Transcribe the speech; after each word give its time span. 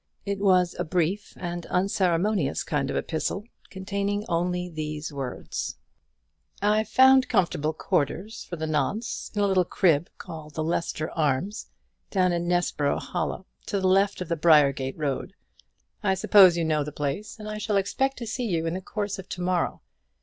It 0.25 0.39
was 0.39 0.73
a 0.73 0.77
very 0.83 0.87
brief 0.89 1.37
and 1.37 1.67
unceremonious 1.67 2.63
kind 2.63 2.89
of 2.89 2.97
epistle, 2.97 3.43
containing 3.69 4.25
only 4.27 4.67
these 4.67 5.13
words: 5.13 5.77
"I've 6.59 6.89
found 6.89 7.29
comfortable 7.29 7.71
quarters, 7.73 8.43
for 8.45 8.55
the 8.55 8.65
nonce, 8.65 9.29
in 9.35 9.43
a 9.43 9.45
little 9.45 9.63
crib 9.63 10.09
called 10.17 10.55
the 10.55 10.63
Leicester 10.63 11.11
Arms, 11.11 11.67
down 12.09 12.31
in 12.33 12.47
Nessborough 12.47 12.97
Hollow, 12.97 13.45
to 13.67 13.79
the 13.79 13.87
left 13.87 14.21
of 14.21 14.27
the 14.29 14.35
Briargate 14.35 14.97
Road. 14.97 15.35
I 16.01 16.15
suppose 16.15 16.57
you 16.57 16.65
know 16.65 16.83
the 16.83 16.91
place; 16.91 17.37
and 17.37 17.47
I 17.47 17.59
shall 17.59 17.77
expect 17.77 18.17
to 18.17 18.25
see 18.25 18.45
you 18.47 18.65
in 18.65 18.73
the 18.73 18.81
course 18.81 19.19
of 19.19 19.29
to 19.29 19.41
morrow. 19.41 19.83